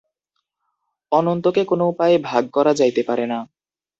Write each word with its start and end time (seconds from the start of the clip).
অনন্তকে 1.11 1.61
কোন 1.65 1.81
উপায়ে 1.83 2.15
ভাগ 2.23 2.43
করা 2.51 2.71
যাইতে 2.73 3.01
পারে 3.03 3.25
না। 3.27 3.39